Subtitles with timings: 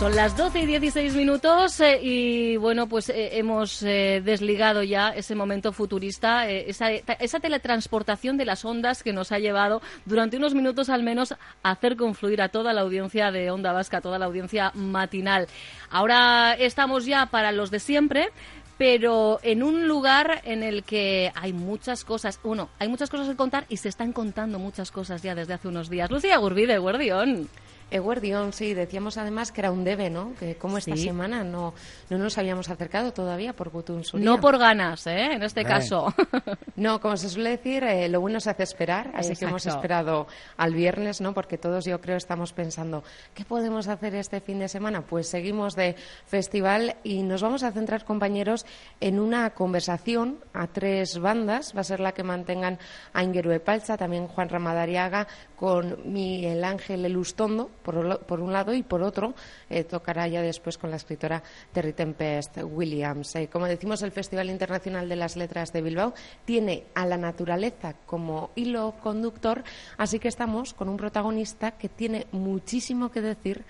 [0.00, 5.10] Son las 12 y 16 minutos eh, y bueno, pues eh, hemos eh, desligado ya
[5.10, 10.54] ese momento futurista, esa, esa, teletransportación de las ondas que nos ha llevado durante unos
[10.54, 14.18] minutos al menos a hacer confluir a toda la audiencia de Onda Vasca, a toda
[14.18, 15.48] la audiencia matinal.
[15.90, 18.30] Ahora estamos ya para los de siempre,
[18.78, 23.36] pero en un lugar en el que hay muchas cosas, uno, hay muchas cosas que
[23.36, 26.10] contar y se están contando muchas cosas ya desde hace unos días.
[26.10, 27.50] Lucía Gurbide, Guardión.
[27.90, 30.34] Eguardión, sí, decíamos además que era un debe, ¿no?
[30.38, 31.74] Que como esta semana no,
[32.08, 35.32] no nos habíamos acercado todavía por Gutun No por ganas, ¿eh?
[35.32, 36.14] En este caso.
[36.76, 40.28] no, como se suele decir, eh, lo bueno se hace esperar, así que hemos esperado
[40.56, 41.34] al viernes, ¿no?
[41.34, 43.02] Porque todos yo creo estamos pensando,
[43.34, 45.02] ¿qué podemos hacer este fin de semana?
[45.02, 45.96] Pues seguimos de
[46.26, 48.66] festival y nos vamos a centrar, compañeros,
[49.00, 51.74] en una conversación a tres bandas.
[51.76, 52.78] Va a ser la que mantengan
[53.12, 55.26] a Ingeru Palcha, también Juan Ramadariaga,
[55.60, 59.34] con Miguel Ángel Elustondo, por, un lado, y por otro,
[59.68, 63.36] eh, tocará ya después con la escritora Terry Tempest Williams.
[63.36, 66.14] Eh, como decimos, el Festival Internacional de las Letras de Bilbao
[66.46, 69.62] tiene a la naturaleza como hilo conductor,
[69.98, 73.62] así que estamos con un protagonista que tiene muchísimo que decir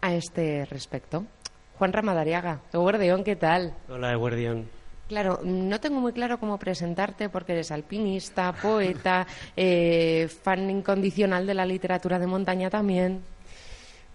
[0.00, 1.26] a este respecto.
[1.78, 3.72] Juan Ramadariaga, Eguardión, ¿qué tal?
[3.88, 4.66] Hola, Eguardión.
[5.08, 11.54] Claro, no tengo muy claro cómo presentarte porque eres alpinista, poeta, eh, fan incondicional de
[11.54, 13.22] la literatura de montaña también.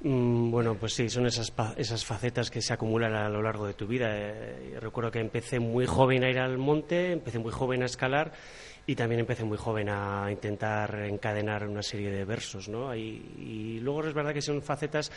[0.03, 3.73] Mm, bueno, pues sí, son esas, esas facetas que se acumulan a lo largo de
[3.73, 4.09] tu vida.
[4.11, 8.31] Eh, recuerdo que empecé muy joven a ir al monte, empecé muy joven a escalar
[8.87, 12.95] y también empecé muy joven a intentar encadenar una serie de versos, ¿no?
[12.95, 15.11] Y, luego es verdad que son facetas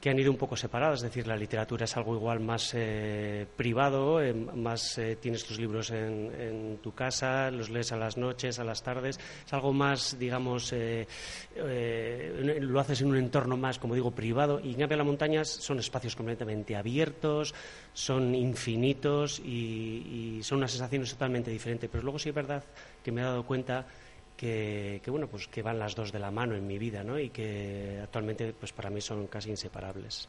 [0.00, 3.46] que han ido un poco separadas, es decir, la literatura es algo igual más eh,
[3.56, 8.58] privado, eh, más eh, tienes tus libros en, tu casa, los lees a las noches,
[8.58, 10.72] a las tardes, es algo más, digamos,
[11.56, 15.78] lo haces en un entorno más, como digo, privado, y en cambio las montañas son
[15.78, 17.54] espacios completamente abiertos,
[17.92, 22.62] son infinitos y, y son unas sensaciones totalmente diferentes, pero luego sí es verdad
[23.02, 23.86] que me he dado cuenta
[24.36, 27.18] que, bueno pues que van las dos de la mano en mi vida ¿no?
[27.18, 30.28] y que actualmente pues para mí son casi inseparables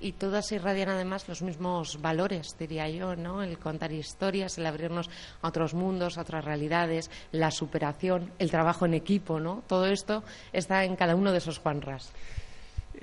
[0.00, 3.42] y todas irradian además los mismos valores, diría yo, ¿no?
[3.42, 5.08] El contar historias, el abrirnos
[5.40, 9.62] a otros mundos, a otras realidades, la superación, el trabajo en equipo, ¿no?
[9.66, 10.22] Todo esto
[10.52, 12.12] está en cada uno de esos Juanras.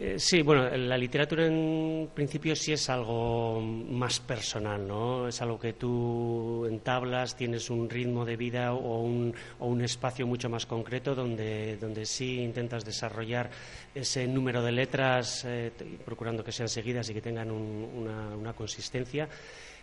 [0.04, 5.28] Eh, sí, bueno, la literatura en principio sí es algo más personal, ¿no?
[5.28, 10.26] Es algo que tú entablas, tienes un ritmo de vida o un, o un espacio
[10.26, 13.52] mucho más concreto donde, donde sí intentas desarrollar
[13.94, 15.72] ese número de letras, eh,
[16.04, 19.30] procurando que sean seguidas y que tengan una, una, consistencia.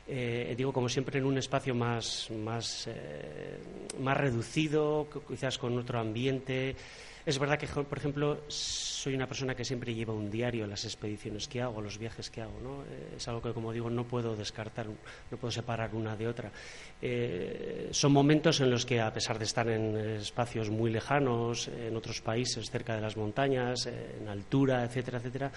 [0.08, 2.88] Eh, digo, como siempre, en un espacio más, más,
[4.00, 6.74] más reducido, quizás con otro ambiente.
[7.28, 11.46] Es verdad que, por ejemplo, soy una persona que siempre lleva un diario las expediciones
[11.46, 12.58] que hago, los viajes que hago.
[12.62, 12.82] ¿no?
[12.84, 16.50] Eh, es algo que, como digo, no puedo descartar, no puedo separar una de otra.
[17.02, 21.94] Eh, son momentos en los que, a pesar de estar en espacios muy lejanos, en
[21.94, 25.52] otros países, cerca de las montañas, en altura, etcétera, etcétera,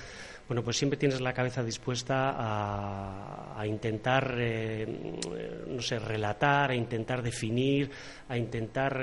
[0.51, 7.21] bueno, pues siempre tienes la cabeza dispuesta a, intentar, eh, no sé, relatar, a intentar
[7.21, 7.89] definir,
[8.27, 8.97] a intentar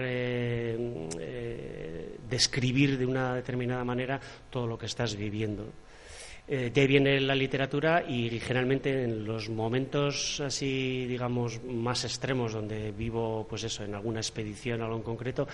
[2.29, 5.67] describir de una determinada manera todo lo que estás viviendo.
[6.51, 12.55] Eh, de ahí viene la literatura y generalmente en los momentos así, digamos, más extremos
[12.55, 15.47] donde vivo, pues eso, en alguna expedición, algo en concreto,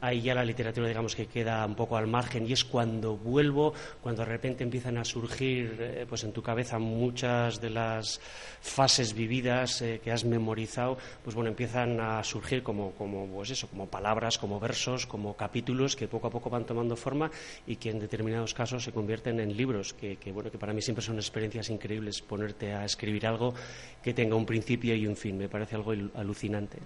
[0.00, 3.74] ahí ya la literatura, digamos, que queda un poco al margen y es cuando vuelvo,
[4.02, 8.20] cuando de repente empiezan a surgir, eh, pues en tu cabeza muchas de las
[8.60, 13.68] fases vividas eh, que has memorizado, pues bueno, empiezan a surgir como, como, pues eso,
[13.68, 17.30] como palabras, como versos, como capítulos que poco a poco van tomando forma
[17.68, 21.04] y que en determinados casos se convierten en libros que, que que para mí siempre
[21.04, 23.52] son experiencias increíbles ponerte a escribir algo
[24.00, 25.36] que tenga un principio y un fin.
[25.36, 26.78] Me parece algo alucinante.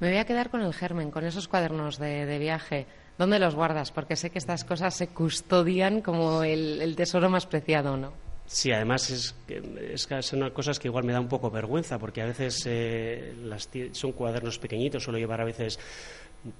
[0.00, 2.86] Me voy a quedar con el germen, con esos cuadernos de, viaje.
[3.18, 3.90] ¿Dónde los guardas?
[3.90, 8.12] Porque sé que estas cosas se custodian como el, tesoro más preciado, ¿no?
[8.46, 12.26] Sí, además es, es, son cosas que igual me da un poco vergüenza, porque a
[12.26, 15.78] veces eh, las, son cuadernos pequeñitos, suelo llevar a veces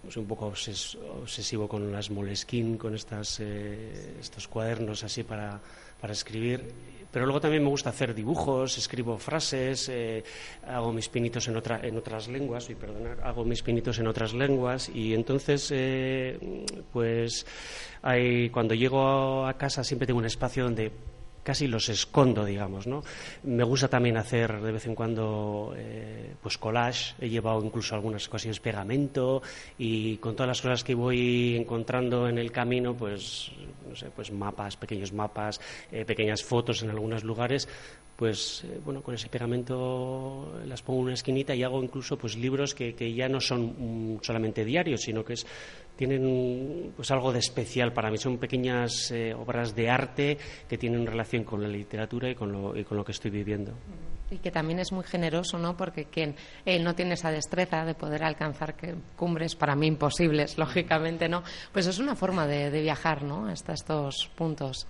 [0.03, 5.61] pues, un poco obsesivo con las Moleskine, con estas, eh, estos cuadernos así para,
[6.01, 6.73] para escribir.
[7.11, 10.23] Pero luego también me gusta hacer dibujos, escribo frases, eh,
[10.67, 14.35] hago mis pinitos en, otra, en otras lenguas, y perdonar, hago mis pinitos en otras
[14.35, 16.39] lenguas y entonces, eh,
[16.93, 17.47] pues,
[18.53, 20.93] cuando llego a casa siempre tengo un espacio donde
[21.49, 23.03] casi los escondo, digamos, ¿no?
[23.45, 28.29] Me gusta también hacer de vez en cuando eh, pues collage, he llevado incluso algunas
[28.29, 29.41] ocasiones pegamento
[29.79, 33.51] y con todas las cosas que voy encontrando en el camino, pues,
[33.89, 35.59] no sé, pues mapas, pequeños mapas,
[35.91, 37.67] eh, pequeñas fotos en algunos lugares,
[38.19, 42.37] pues eh, bueno, con ese pegamento las pongo en una esquinita y hago incluso pues
[42.37, 45.47] libros que, que ya no son mm, solamente diarios, sino que es
[45.95, 48.19] tienen pues algo de especial para mí.
[48.19, 50.37] Son pequeñas eh, obras de arte
[50.69, 53.73] que tienen relación con la literatura y con, lo, y con lo que estoy viviendo.
[54.33, 55.77] Y que también es muy generoso, ¿no?
[55.77, 56.35] Porque quien
[56.67, 58.75] eh, no tiene esa destreza de poder alcanzar
[59.17, 61.45] cumbres para mí imposibles, lógicamente, ¿no?
[61.73, 63.47] Pues es una forma de, de viajar, ¿no?
[63.47, 64.89] Hasta estos puntos.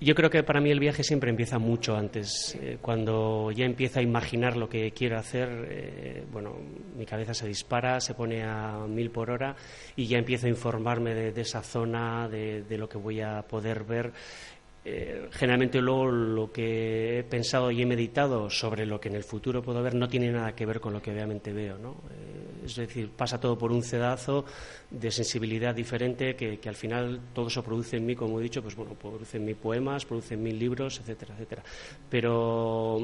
[0.00, 2.56] Yo creo que para mí el viaje siempre empieza mucho antes.
[2.60, 6.56] Eh, cuando ya empiezo a imaginar lo que quiero hacer, eh, bueno,
[6.96, 9.54] mi cabeza se dispara, se pone a mil por hora
[9.94, 14.12] y ya empiezo a informarme de, esa zona, de, lo que voy a poder ver.
[14.84, 19.24] Eh, generalmente luego lo que he pensado y he meditado sobre lo que en el
[19.24, 21.76] futuro puedo ver no tiene nada que ver con lo que obviamente veo.
[21.76, 21.96] ¿no?
[22.66, 24.44] Es decir, pasa todo por un cedazo
[24.90, 28.76] de sensibilidad diferente que, al final todo eso produce en mí, como he dicho, pues
[28.76, 31.62] bueno, produce en mí poemas, produce en mí libros, etcétera, etcétera.
[32.10, 32.98] Pero,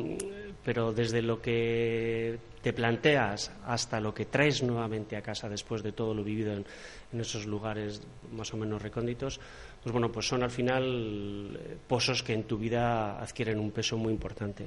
[0.64, 5.92] pero desde lo que te planteas hasta lo que traes nuevamente a casa después de
[5.92, 6.64] todo lo vivido en,
[7.12, 9.40] en esos lugares más o menos recónditos,
[9.82, 13.96] pues bueno, pues son al final eh, pozos que en tu vida adquieren un peso
[13.96, 14.64] muy importante.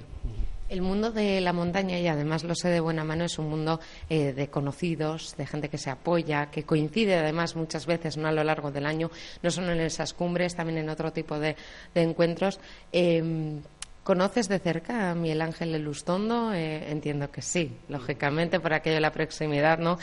[0.68, 3.80] El mundo de la montaña, y además lo sé de buena mano, es un mundo
[4.10, 8.28] eh, de conocidos, de gente que se apoya, que coincide además muchas veces ¿no?
[8.28, 9.12] a lo largo del año,
[9.44, 11.56] no solo en esas cumbres, también en otro tipo de,
[11.94, 12.60] encuentros.
[12.92, 13.62] Em,
[14.04, 16.54] ¿Conoces de cerca a Miguel Ángel Elustondo?
[16.54, 19.98] Eh, entiendo que sí, lógicamente, por aquello de la proximidad, ¿no?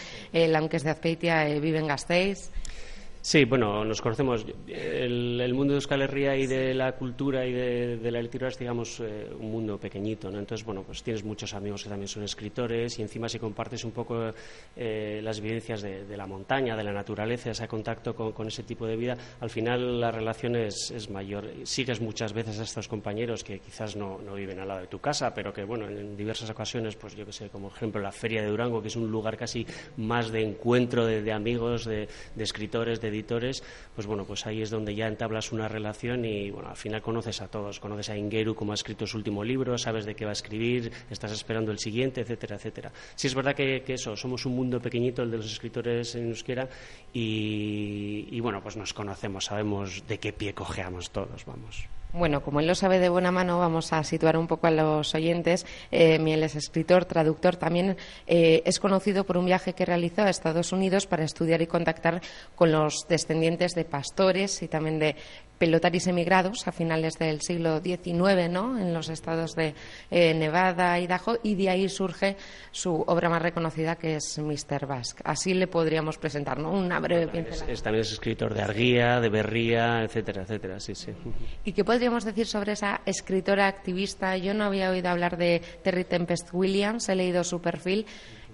[0.56, 2.50] Aunque es de Azpeitia, eh, vive en Gasteiz.
[3.24, 4.44] Sí, bueno, nos conocemos.
[4.66, 8.98] El, mundo de Euskal Herria y de la cultura y de, la literatura es, digamos,
[8.98, 10.40] eh, un mundo pequeñito, ¿no?
[10.40, 13.92] Entonces, bueno, pues tienes muchos amigos que también son escritores y encima si compartes un
[13.92, 14.32] poco
[14.74, 18.96] eh, las vivencias de, la montaña, de la naturaleza, ese contacto con, ese tipo de
[18.96, 21.48] vida, al final la relación es, mayor.
[21.62, 25.32] Sigues muchas veces a estos compañeros que quizás no, viven al lado de tu casa,
[25.32, 28.48] pero que, bueno, en, diversas ocasiones, pues yo que sé, como ejemplo la Feria de
[28.48, 29.64] Durango, que es un lugar casi
[29.96, 33.62] más de encuentro de, amigos, de, de escritores, de editores,
[33.94, 37.40] pues bueno, pues ahí es donde ya entablas una relación y bueno, al final conoces
[37.40, 40.30] a todos, conoces a Ingeru como ha escrito su último libro, sabes de qué va
[40.30, 42.92] a escribir, estás esperando el siguiente, etcétera, etcétera.
[43.14, 46.68] Sí es verdad que, eso, somos un mundo pequeñito, el de los escritores en euskera,
[47.12, 51.86] y, y bueno, pues nos conocemos, sabemos de qué pie cojeamos todos, vamos.
[52.14, 55.14] Bueno, como él lo sabe de buena mano, vamos a situar un poco a los
[55.14, 55.64] oyentes.
[55.90, 57.56] Eh, Miel es escritor, traductor.
[57.56, 61.66] También eh, es conocido por un viaje que realizó a Estados Unidos para estudiar y
[61.66, 62.20] contactar
[62.54, 65.16] con los descendientes de pastores y también de
[65.62, 68.76] pelotaris emigrados a finales del siglo XIX, ¿no?
[68.76, 69.74] En los estados de
[70.10, 72.36] eh, Nevada, Idaho, y de ahí surge
[72.72, 74.88] su obra más reconocida que es Mr.
[74.88, 75.22] Basque.
[75.24, 76.72] Así le podríamos presentar, ¿no?
[76.72, 77.70] Una breve pincelada.
[77.70, 81.12] Es, también es escritor de Arguía, de Berría, etcétera, etcétera, sí, sí.
[81.64, 84.36] ¿Y qué podríamos decir sobre esa escritora activista?
[84.36, 88.04] Yo no había oído hablar de Terry Tempest Williams, he leído su perfil.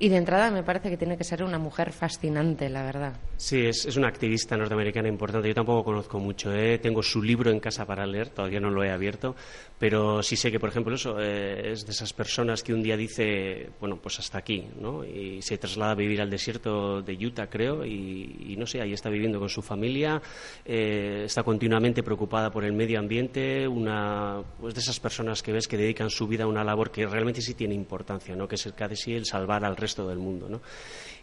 [0.00, 3.14] Y de entrada me parece que tiene que ser una mujer fascinante, la verdad.
[3.36, 5.48] Sí, es, es una activista norteamericana importante.
[5.48, 6.52] Yo tampoco conozco mucho.
[6.52, 6.78] ¿eh?
[6.78, 9.34] Tengo su libro en casa para leer, todavía no lo he abierto,
[9.78, 12.96] pero sí sé que, por ejemplo, eso eh, es de esas personas que un día
[12.96, 15.04] dice, bueno, pues hasta aquí, ¿no?
[15.04, 19.10] Y se traslada a vivir al desierto de Utah, creo, y, no sé, ahí está
[19.10, 20.22] viviendo con su familia,
[20.64, 25.66] eh, está continuamente preocupada por el medio ambiente, una pues de esas personas que ves
[25.66, 28.46] que dedican su vida a una labor que realmente sí tiene importancia, ¿no?
[28.46, 30.48] Que es el casi el salvar al resto resto del mundo.
[30.48, 30.60] ¿no?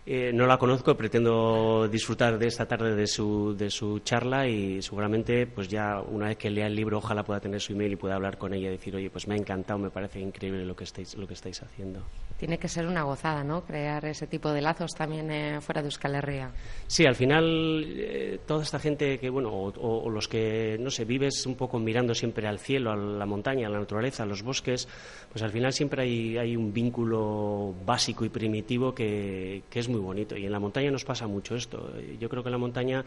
[0.07, 4.79] Eh, no la conozco, pretendo disfrutar de esta tarde de su, de su charla y
[4.79, 7.95] seguramente, pues ya una vez que lea el libro, ojalá pueda tener su email y
[7.95, 10.75] pueda hablar con ella y decir, oye, pues me ha encantado, me parece increíble lo
[10.75, 12.03] que estáis, lo que estáis haciendo.
[12.37, 13.63] Tiene que ser una gozada, ¿no?
[13.65, 16.51] Crear ese tipo de lazos también eh, fuera de Euskal Herria.
[16.85, 21.47] Sí, al final, eh, toda esta gente que, bueno, o, los que, no sé, vives
[21.47, 24.87] un poco mirando siempre al cielo, a la montaña, a la naturaleza, a los bosques,
[25.31, 29.94] pues al final siempre hay, hay un vínculo básico y primitivo que, que es muy
[29.95, 30.35] muy bonito.
[30.35, 31.91] Y en la montaña nos pasa mucho esto.
[32.19, 33.03] Yo creo que la montaña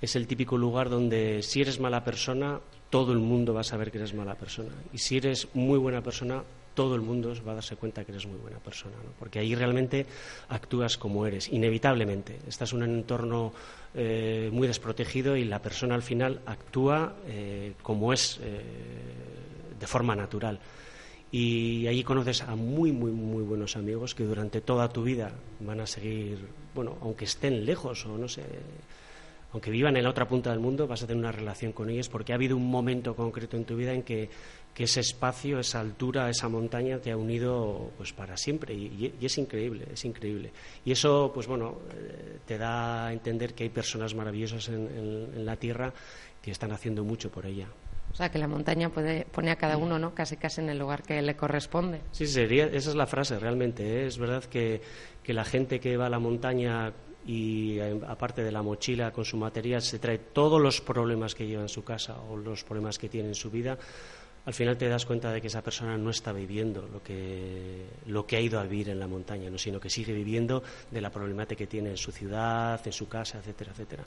[0.00, 2.60] es el típico lugar donde si eres mala persona,
[2.90, 4.70] todo el mundo va a saber que eres mala persona.
[4.92, 6.42] Y si eres muy buena persona,
[6.74, 10.06] todo el mundo va a darse cuenta que eres muy buena persona, porque ahí realmente
[10.48, 12.40] actúas como eres, inevitablemente.
[12.48, 13.52] Estás en un entorno
[13.94, 18.60] eh, muy desprotegido y la persona al final actúa eh, como es, eh,
[19.78, 20.58] de forma natural.
[21.36, 25.80] Y allí conoces a muy, muy, muy buenos amigos que durante toda tu vida van
[25.80, 26.38] a seguir,
[26.76, 28.44] bueno, aunque estén lejos o no sé,
[29.52, 32.08] aunque vivan en la otra punta del mundo, vas a tener una relación con ellos
[32.08, 34.30] porque ha habido un momento concreto en tu vida en que,
[34.76, 39.86] ese espacio, esa altura, esa montaña te ha unido pues para siempre y, es increíble,
[39.92, 40.52] es increíble.
[40.84, 45.56] Y eso, pues bueno, eh, te da a entender que hay personas maravillosas en, la
[45.56, 45.92] tierra
[46.40, 47.66] que están haciendo mucho por ella.
[48.14, 50.14] O sea, que la montaña puede, pone a cada uno, ¿no?
[50.14, 52.00] Casi casi en el lugar que le corresponde.
[52.12, 53.82] Sí, sería, esa es la frase realmente.
[53.82, 54.06] ¿eh?
[54.06, 54.80] Es verdad que,
[55.20, 56.92] que la gente que va a la montaña
[57.26, 61.48] y eh, aparte de la mochila con su material se trae todos los problemas que
[61.48, 63.78] lleva en su casa o los problemas que tiene en su vida,
[64.46, 68.26] al final te das cuenta de que esa persona no está viviendo lo que, lo
[68.26, 69.56] que ha ido a vivir en la montaña, ¿no?
[69.56, 73.38] sino que sigue viviendo de la problemática que tiene en su ciudad, en su casa,
[73.38, 74.04] etcétera, etcétera.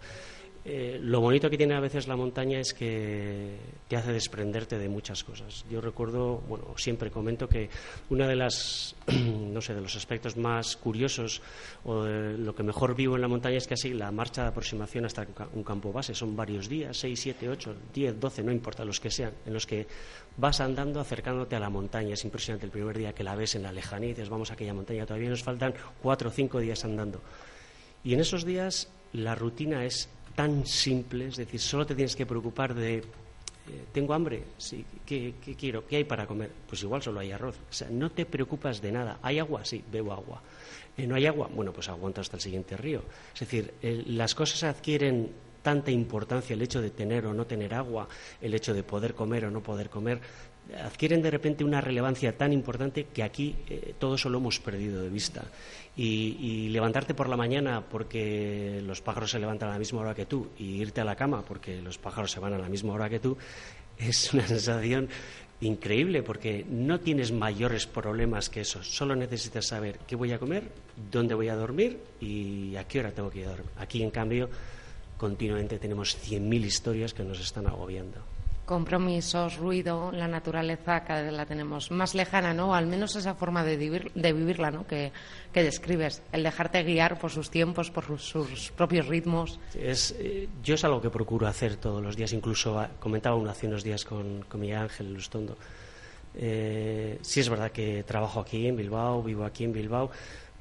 [0.70, 3.56] Eh, lo bonito que tiene a veces la montaña es que
[3.88, 5.64] te hace desprenderte de muchas cosas.
[5.72, 7.70] Yo recuerdo, bueno, siempre comento que
[8.10, 11.42] una de las, no sé, de los aspectos más curiosos
[11.86, 15.26] o lo que mejor vivo en la montaña es así la marcha de aproximación hasta
[15.54, 19.10] un campo base son varios días, seis, siete, ocho, diez, doce, no importa los que
[19.10, 19.88] sean, en los que
[20.36, 22.14] vas andando acercándote a la montaña.
[22.14, 24.56] Es impresionante el primer día que la ves en la lejanía y dices, vamos a
[24.56, 27.22] aquella montaña, todavía nos faltan cuatro o cinco días andando.
[28.04, 32.28] Y en esos días la rutina es tan simple, es decir, solo te tienes que
[32.28, 33.04] preocupar de, eh,
[33.92, 34.44] ¿tengo hambre?
[34.56, 35.88] Sí, ¿qué, quiero?
[35.88, 36.52] ¿Qué hay para comer?
[36.70, 37.56] Pues igual solo hay arroz.
[37.58, 39.18] O sea, no te preocupas de nada.
[39.24, 39.66] ¿Hay agua?
[39.66, 40.44] Sí, bebo agua.
[40.96, 41.50] Eh, ¿No hay agua?
[41.52, 43.02] Bueno, pues aguanto hasta el siguiente río.
[43.34, 45.32] Es decir, las cosas adquieren
[45.64, 48.08] tanta importancia, el hecho de tener o no tener agua,
[48.40, 50.22] el hecho de poder comer o no poder comer,
[50.84, 55.02] adquieren de repente una relevancia tan importante que aquí eh, todo eso lo hemos perdido
[55.02, 55.44] de vista.
[55.96, 60.28] Y, levantarte por la mañana porque los pájaros se levantan a la misma hora que
[60.28, 63.10] tú y irte a la cama porque los pájaros se van a la misma hora
[63.10, 63.36] que tú
[63.98, 65.10] es una sensación
[65.62, 68.84] increíble porque no tienes mayores problemas que eso.
[68.84, 70.70] Solo necesitas saber qué voy a comer,
[71.12, 73.72] dónde voy a dormir y a qué hora tengo que ir a dormir.
[73.78, 74.50] Aquí, en cambio,
[75.18, 78.37] continuamente tenemos 100.000 historias que nos están agobiando
[78.68, 82.76] compromisos, ruido, la naturaleza cada vez la tenemos más lejana, ¿no?
[82.76, 84.86] al menos esa forma de, de vivirla, ¿no?
[84.86, 85.12] Que,
[85.54, 89.60] describes, el dejarte guiar por sus tiempos, por sus, propios ritmos.
[89.74, 93.50] Es, eh, yo es algo que procuro hacer todos los días, incluso ah, comentaba uno
[93.50, 95.58] hace unos días con, con Miguel Ángel Lustondo.
[96.36, 100.12] Eh, sí es verdad que trabajo aquí en Bilbao, vivo aquí en Bilbao,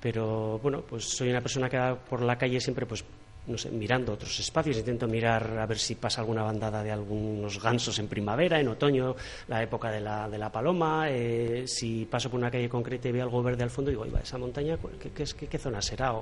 [0.00, 3.04] pero bueno, pues soy una persona que por la calle siempre pues
[3.46, 7.62] no sé, mirando otros espacios, intento mirar a ver si pasa alguna bandada de algunos
[7.62, 9.14] gansos en primavera, en otoño,
[9.48, 13.12] la época de la, de la paloma, eh, si paso por una calle concreta y
[13.12, 16.14] veo algo verde al fondo, digo, esa montaña, ¿qué, qué, qué zona será?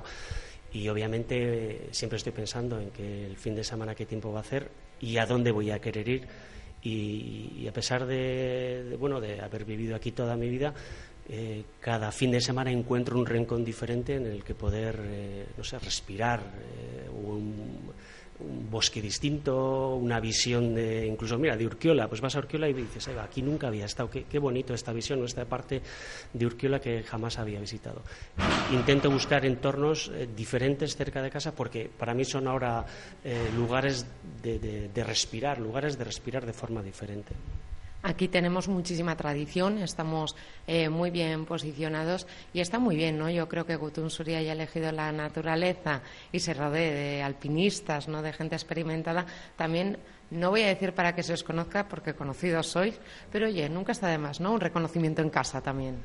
[0.75, 4.41] y obviamente siempre estoy pensando en que el fin de semana qué tiempo va a
[4.41, 6.27] hacer y a dónde voy a querer ir.
[6.83, 10.73] Y, a pesar de, bueno, de haber vivido aquí toda mi vida,
[11.27, 15.63] eh, cada fin de semana encuentro un rincón diferente en el que poder, eh, no
[15.63, 18.05] sé, respirar eh, un,
[18.69, 23.07] bosque distinto, una visión de, incluso, mira, de Urquiola, pues vas a Urquiola y dices,
[23.07, 25.81] aquí nunca había estado, qué, bonito esta visión, esta parte
[26.33, 28.01] de Urquiola que jamás había visitado.
[28.73, 32.85] Intento buscar entornos diferentes cerca de casa porque para mí son ahora
[33.55, 34.05] lugares
[34.43, 37.33] de respirar, lugares de respirar de forma diferente.
[38.07, 40.35] Aquí tenemos muchísima tradición, estamos
[40.67, 43.31] eh, muy bien posicionados y está muy bien, ¿no?
[43.31, 48.21] Yo creo que Gutun Suri haya elegido la naturaleza y se rodee de alpinistas, ¿no?
[48.21, 49.25] De gente experimentada.
[49.55, 49.97] También
[50.29, 52.93] no voy a decir para que se os conozca, porque conocidos sois,
[53.31, 54.53] pero oye, nunca está de más, ¿no?
[54.53, 55.97] Un reconocimiento en casa también.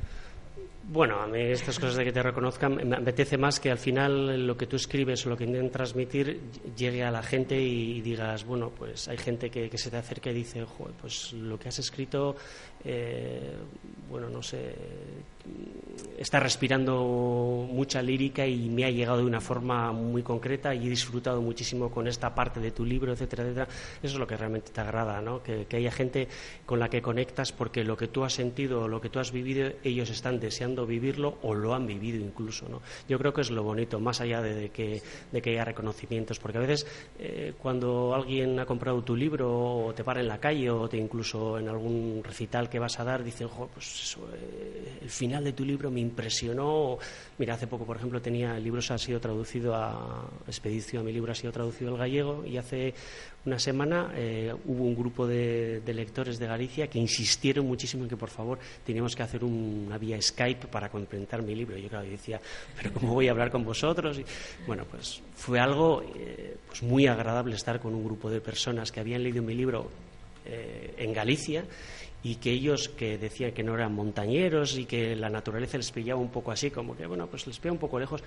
[0.82, 4.46] Bueno, a mí estas cosas de que te reconozcan me apetece más que al final
[4.46, 6.40] lo que tú escribes o lo que intentas transmitir
[6.76, 10.34] llegue a la gente y digas, bueno, pues hay gente que, se te acerca y
[10.34, 10.66] dice,
[11.00, 12.34] pues lo que has escrito,
[12.84, 13.56] eh,
[14.08, 14.74] bueno, no sé,
[16.18, 20.90] está respirando mucha lírica y me ha llegado de una forma muy concreta y he
[20.90, 23.68] disfrutado muchísimo con esta parte de tu libro, etcétera, etcétera.
[24.02, 25.42] Eso es lo que realmente te agrada, ¿no?
[25.42, 26.28] Que, haya gente
[26.66, 29.32] con la que conectas porque lo que tú has sentido o lo que tú has
[29.32, 32.82] vivido, ellos están deseando vivirlo o lo han vivido incluso, ¿no?
[33.08, 36.58] Yo creo que es lo bonito, más allá de, que, de que haya reconocimientos, porque
[36.58, 36.86] a veces
[37.18, 40.98] eh, cuando alguien ha comprado tu libro o te para en la calle o te
[40.98, 45.52] incluso en algún recital que vas a dar, dicen, pues eso, eh, el final de
[45.52, 46.98] tu libro me impresionó.
[47.38, 51.32] Mira, hace poco, por ejemplo, tenía el libro ha sido traducido a Expedición, mi libro
[51.32, 52.94] ha sido traducido al gallego y hace
[53.44, 58.16] una semana eh, hubo un grupo de, lectores de Galicia que insistieron muchísimo en que,
[58.16, 61.76] por favor, teníamos que hacer una vía Skype para complementar mi libro.
[61.76, 62.40] Yo, claro, decía,
[62.76, 64.20] ¿pero cómo voy a hablar con vosotros?
[64.66, 69.00] Bueno, pues fue algo eh, pues muy agradable estar con un grupo de personas que
[69.00, 69.90] habían leído mi libro
[70.42, 71.64] en Galicia
[72.22, 76.20] y que ellos que decían que no eran montañeros y que la naturaleza les pillaba
[76.20, 78.22] un poco así, como que, bueno, pues les pilla un poco lejos,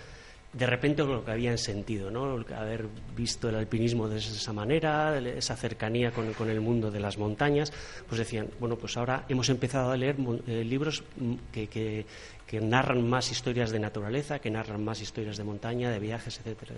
[0.54, 2.44] de repente lo que habían sentido, ¿no?
[2.56, 2.86] haber
[3.16, 7.74] visto el alpinismo de esa manera, esa cercanía con, con, el mundo de las montañas,
[8.08, 12.06] pues decían, bueno, pues ahora hemos empezado a leer eh, libros mm, que, que,
[12.48, 16.76] que narran más historias de naturaleza, que narran más historias de montaña, de viajes, etcétera,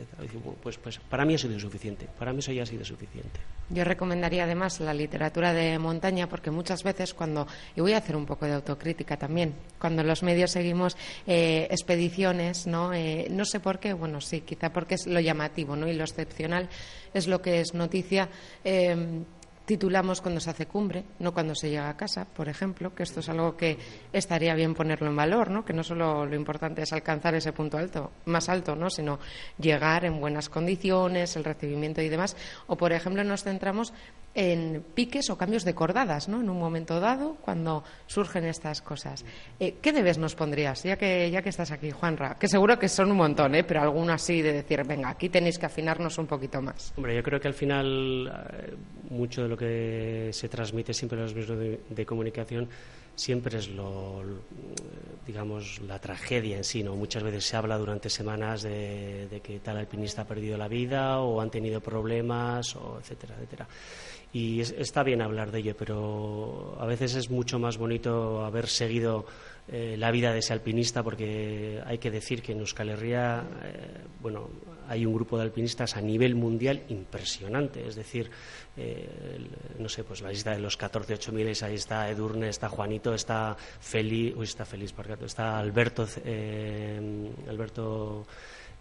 [0.62, 3.40] pues, pues para mí ha sido suficiente, para mí eso ya ha sido suficiente.
[3.70, 8.16] Yo recomendaría además la literatura de montaña porque muchas veces cuando, y voy a hacer
[8.16, 10.96] un poco de autocrítica también, cuando los medios seguimos
[11.26, 12.94] eh, expediciones, ¿no?
[12.94, 15.88] Eh, no sé por qué, bueno, sí, quizá porque es lo llamativo, ¿no?
[15.88, 16.70] Y lo excepcional
[17.14, 18.30] es lo que es noticia.
[18.64, 19.24] Eh,
[19.66, 23.20] titulamos cuando se hace cumbre, no cuando se llega a casa, por ejemplo, que esto
[23.20, 23.78] es algo que
[24.14, 25.66] estaría bien ponerlo en valor, ¿no?
[25.66, 28.90] que no solo lo importante es alcanzar ese punto alto, más alto, ¿no?
[28.90, 29.20] sino
[29.58, 32.36] llegar en buenas condiciones, el recibimiento y demás.
[32.68, 33.94] O, por ejemplo, nos centramos
[34.36, 36.42] en piques o cambios de cordadas, ¿no?
[36.42, 39.24] En un momento dado, cuando surgen estas cosas.
[39.60, 42.36] Eh, ¿Qué debes nos pondrías, ya que, ya que estás aquí, Juanra?
[42.38, 43.64] Que seguro que son un montón, ¿eh?
[43.64, 46.94] Pero alguno así de decir, venga, aquí tenéis que afinarnos un poquito más.
[46.98, 48.76] Hombre, yo creo que al final eh,
[49.10, 52.68] mucho de lo que se transmite siempre en los medios de, comunicación
[53.16, 54.22] siempre es lo,
[55.26, 56.96] digamos, la tragedia en sí, ¿no?
[56.96, 61.22] Muchas veces se habla durante semanas de, de que tal alpinista ha perdido la vida
[61.22, 63.68] o han tenido problemas, o etcétera, etcétera
[64.34, 69.26] y está bien hablar de ello, pero a veces es mucho más bonito haber seguido
[69.68, 74.04] eh, la vida de ese alpinista porque hay que decir que en Euskal Herria eh,
[74.22, 74.48] bueno,
[74.88, 78.30] hay un grupo de alpinistas a nivel mundial impresionante, es decir,
[78.78, 79.10] eh,
[79.80, 83.16] no sé, pues la lista de los 14 8 miles, ahí está Edurne, está Juanito,
[83.16, 86.08] está Feli, uy, está Feliz, está Alberto,
[87.50, 88.28] Alberto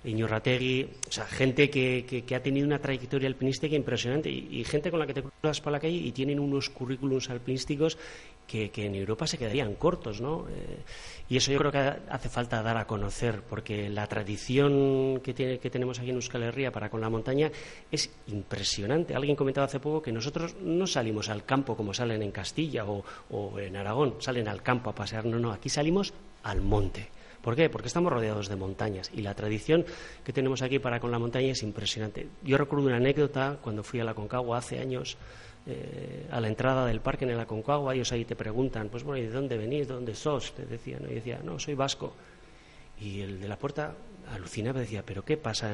[0.04, 5.00] Iñurrategui, o sea, gente que, que, ha tenido una trayectoria alpinística impresionante y, gente con
[5.00, 7.96] la que te cruzas por la calle y tienen unos currículums alpinísticos
[8.46, 10.46] que, en Europa se quedarían cortos, ¿no?
[10.48, 10.82] Eh,
[11.30, 15.58] y eso yo creo que hace falta dar a conocer, porque la tradición que, tiene,
[15.58, 17.50] que tenemos aquí en Euskal Herria para con la montaña
[17.90, 19.14] es impresionante.
[19.14, 23.02] Alguien comentaba hace poco que nosotros no salimos al campo como salen en Castilla o,
[23.30, 26.12] o en Aragón, salen al campo a pasear, no, no, aquí salimos
[26.42, 27.08] al monte.
[27.44, 27.68] ¿Por qué?
[27.68, 29.84] Porque estamos rodeados de montañas y la tradición
[30.24, 32.26] que tenemos aquí para con la montaña es impresionante.
[32.42, 35.18] Yo recuerdo una anécdota cuando fui a la Concagua hace años.
[35.66, 39.22] Eh, a la entrada del parque en la Concagua, ellos ahí te preguntan, pues bueno,
[39.22, 39.88] ¿y de dónde venís?
[39.88, 40.54] ¿De dónde sos?
[40.54, 42.14] Te decían, y decía, no, soy vasco.
[42.98, 43.94] Y el de la puerta
[44.32, 45.72] alucinaba, decía, ¿pero qué pasa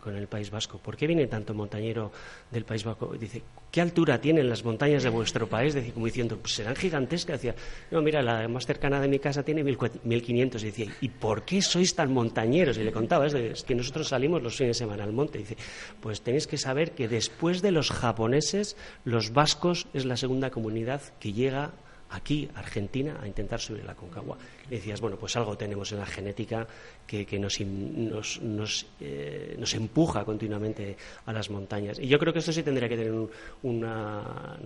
[0.00, 0.78] con el País Vasco?
[0.78, 2.12] ¿Por qué viene tanto montañero
[2.50, 3.14] del País Vasco?
[3.18, 5.74] dice, ¿qué altura tienen las montañas de vuestro país?
[5.74, 7.40] Decía, como diciendo, pues serán gigantescas.
[7.40, 7.54] Decía,
[7.90, 10.62] no, mira, la más cercana de mi casa tiene 1500.
[10.62, 12.78] Y decía, ¿y por qué sois tan montañeros?
[12.78, 15.38] Y le contaba, es, que nosotros salimos los fines de semana al monte.
[15.38, 15.56] dice,
[16.00, 21.02] pues tenéis que saber que después de los japoneses, los vascos es la segunda comunidad
[21.18, 21.72] que llega
[22.14, 24.38] aquí, Argentina, a intentar subir la Concagua.
[24.68, 26.66] Y decías, bueno, pues algo tenemos en la genética
[27.06, 31.98] que, nos, nos, nos, eh, nos, empuja continuamente a las montañas.
[31.98, 33.30] Y yo creo que esto sí tendría que tener un,
[33.62, 34.58] una,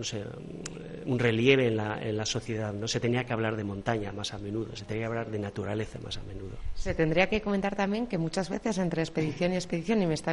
[1.06, 2.72] un relieve en la, en la sociedad.
[2.72, 5.38] No se tenía que hablar de montaña más a menudo, se tenía que hablar de
[5.38, 6.56] naturaleza más a menudo.
[6.74, 10.32] Se tendría que comentar también que muchas veces entre expedición y expedición, y me está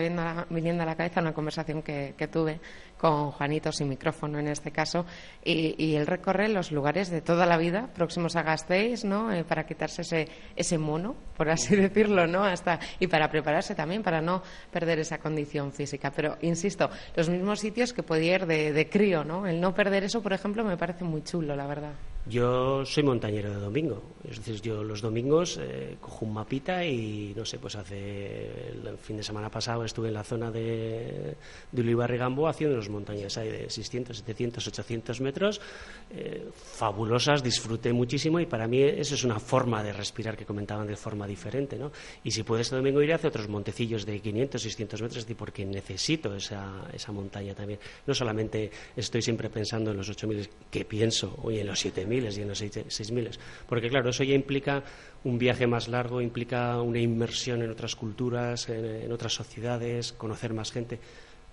[0.49, 2.59] viniendo a la cabeza una conversación que, que tuve
[3.05, 5.05] con Juanito sin micrófono en este caso,
[5.43, 9.31] y, y, él recorre los lugares de toda la vida próximos a Gasteiz, ¿no?
[9.31, 12.43] Eh, para quitarse ese, ese mono, por así decirlo, ¿no?
[12.43, 14.41] Hasta, y para prepararse también, para no
[14.71, 16.11] perder esa condición física.
[16.15, 19.45] Pero, insisto, los mismos sitios que podía ir de, de crío, ¿no?
[19.45, 21.93] El no perder eso, por ejemplo, me parece muy chulo, la verdad.
[22.27, 27.33] Yo soy montañero de domingo, es decir, yo los domingos eh, cojo un mapita y
[27.35, 31.35] no sé, pues hace el fin de semana pasado estuve en la zona de,
[31.71, 35.61] de Gambo haciendo unas montañas hay de 600, 700, 800 metros,
[36.09, 40.87] eh, fabulosas, disfruté muchísimo y para mí eso es una forma de respirar que comentaban
[40.87, 41.91] de forma diferente, ¿no?
[42.23, 46.35] Y si puedo este domingo ir hacia otros montecillos de 500, 600 metros, porque necesito
[46.35, 47.79] esa, esa montaña también.
[48.07, 52.41] No solamente estoy siempre pensando en los 8.000 que pienso, hoy en los 7.000 y
[52.41, 53.39] en los seis miles.
[53.67, 54.83] Porque, claro, eso ya implica
[55.23, 60.71] un viaje más largo, implica una inmersión en otras culturas, en, otras sociedades, conocer más
[60.71, 60.99] gente.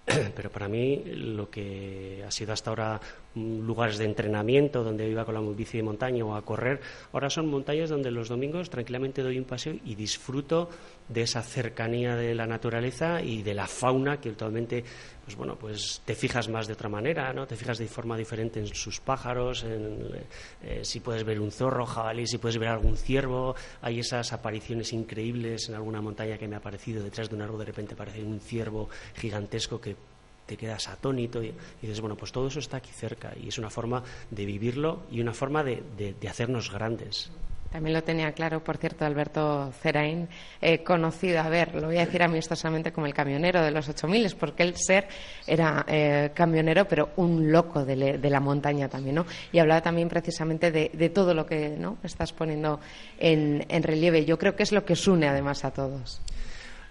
[0.37, 3.01] Pero para mí lo que ha sido hasta ahora
[3.35, 6.81] lugares de entrenamiento donde iba con la bici de montaña o a correr.
[7.13, 10.69] Ahora son montañas donde los domingos tranquilamente doy un paseo y disfruto
[11.09, 14.85] de esa cercanía de la naturaleza y de la fauna que actualmente
[15.25, 17.47] pues bueno, pues te fijas más de otra manera, ¿no?
[17.47, 22.27] Te fijas de forma diferente en sus pájaros, eh, si puedes ver un zorro, jabalí,
[22.27, 23.55] si puedes ver algún ciervo.
[23.83, 27.61] Hay esas apariciones increíbles en alguna montaña que me ha aparecido detrás de un árbol
[27.61, 29.97] de repente aparece un ciervo gigantesco que
[30.47, 33.71] te quedas atónito y, dices, bueno, pues todo eso está aquí cerca y es una
[33.71, 37.31] forma de vivirlo y una forma de hacernos grandes.
[37.73, 40.29] También lo tenía claro, por cierto, Alberto Cerain,
[40.61, 44.37] eh, conocido, a ver, lo voy a decir amistosamente como el camionero de los 8000,
[44.39, 45.09] porque él ser
[45.47, 49.27] era eh, camionero, pero un loco de, la montaña también, ¿no?
[49.53, 51.97] Y hablaba también precisamente de, todo lo que ¿no?
[52.03, 52.79] estás poniendo
[53.19, 54.27] en, en relieve.
[54.27, 56.21] Yo creo que es lo que os une además a todos.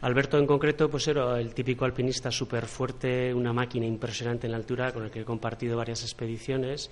[0.01, 4.57] Alberto en concreto pues era el típico alpinista súper fuerte, una máquina impresionante en la
[4.57, 6.89] altura con el que he compartido varias expediciones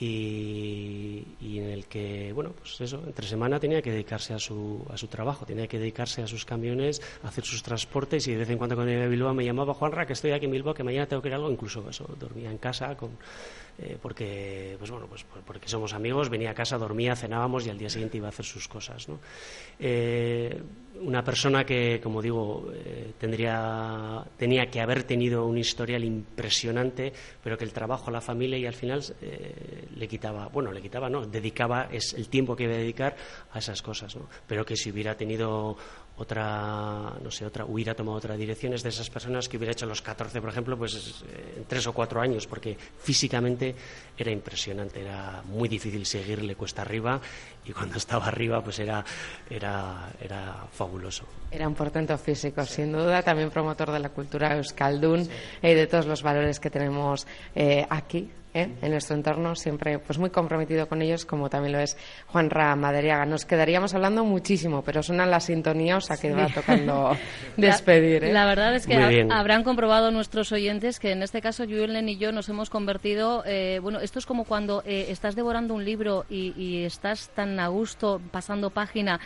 [0.00, 5.44] y, en el que, bueno, pues eso, entre semana tenía que dedicarse a su, trabajo,
[5.44, 8.76] tenía que dedicarse a sus camiones, a hacer sus transportes y de vez en cuando
[8.76, 11.20] cuando iba a Bilbao me llamaba Juanra, que estoy aquí en Bilbao, que mañana tengo
[11.20, 13.10] que ir a algo, incluso eso, dormía en casa con,
[13.80, 17.78] eh, porque, pues bueno, pues porque somos amigos, venía a casa, dormía, cenábamos y al
[17.78, 19.08] día siguiente iba a hacer sus cosas.
[19.08, 19.18] ¿no?
[19.80, 20.62] Eh,
[21.00, 27.56] una persona que, como digo, eh, tendría, tenía que haber tenido un historial impresionante, pero
[27.56, 29.02] que el trabajo, la familia y al final
[29.94, 33.16] le quitaba, bueno, le quitaba, no, dedicaba es el tiempo que iba a dedicar
[33.52, 34.28] a esas cosas, ¿no?
[34.46, 35.76] Pero que si hubiera tenido
[36.18, 39.86] otra, no sé, otra, hubiera tomado otra dirección, es de esas personas que hubiera hecho
[39.86, 41.22] los 14, por ejemplo, pues
[41.56, 43.74] en tres o cuatro años, porque físicamente
[44.16, 47.20] era impresionante, era muy difícil seguirle cuesta arriba
[47.64, 49.04] y cuando estaba arriba pues era,
[49.48, 50.66] era, era.
[51.50, 55.28] Era un portento físico, sin duda, también promotor de la cultura euskaldun
[55.62, 58.68] y de todos los valores que tenemos eh, aquí ¿eh?
[58.80, 62.74] en nuestro entorno, siempre pues muy comprometido con ellos, como también lo es Juan Ra
[62.76, 63.26] Maderiaga.
[63.26, 67.16] Nos quedaríamos hablando muchísimo, pero suenan la sintonía, o sea que va tocando
[67.56, 68.24] despedir.
[68.24, 68.32] ¿eh?
[68.32, 72.32] La, verdad es que habrán comprobado nuestros oyentes que en este caso Julen y yo
[72.32, 76.48] nos hemos convertido, eh, bueno, esto es como cuando estás devorando un libro y,
[76.88, 79.20] estás tan a gusto pasando página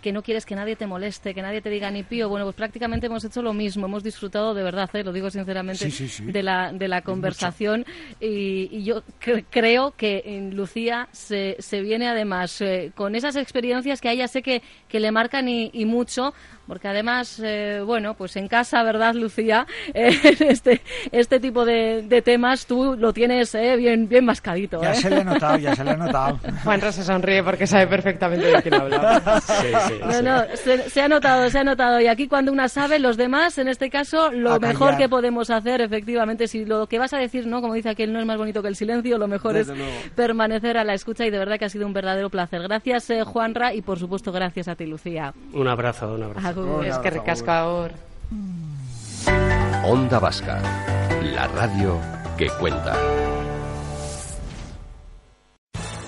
[0.00, 2.28] que no quieres que nadie te moleste, que nadie te diga ni pío.
[2.28, 5.88] Bueno, pues prácticamente hemos hecho lo mismo, hemos disfrutado de verdad, lo digo sinceramente,
[6.22, 7.84] de la, de la conversación
[8.20, 9.02] y, y, yo
[9.50, 14.28] creo que en Lucía se, se viene además eh, con esas experiencias que a ella
[14.28, 16.34] sé que, que le marcan y mucho
[16.72, 19.66] porque además, eh, bueno, pues en casa, ¿verdad, Lucía?
[19.94, 20.16] Eh,
[20.48, 20.80] este,
[21.10, 24.80] este tipo de, de, temas tú lo tienes eh, bien, bien mascadito.
[24.80, 26.40] Ya se le ha notado, ya se le ha notado.
[26.64, 29.40] Juanra se sonríe porque sabe perfectamente de quién habla.
[29.42, 30.44] Sí, sí, no, no,
[30.88, 32.00] se, ha notado, se ha notado.
[32.00, 35.82] Y aquí cuando una sabe, los demás, en este caso, lo mejor que podemos hacer,
[35.82, 37.60] efectivamente, si lo que vas a decir, ¿no?
[37.60, 39.70] Como dice aquel, no es más bonito que el silencio, lo mejor es
[40.14, 42.62] permanecer a la escucha y de verdad que ha sido un verdadero placer.
[42.62, 45.34] Gracias, Juanra, y por supuesto, gracias a ti, Lucía.
[45.52, 46.61] Un abrazo, un abrazo.
[46.84, 47.94] Es que recasca ahora.
[49.84, 50.60] Onda Vasca,
[51.22, 51.98] la radio
[52.36, 52.96] que cuenta.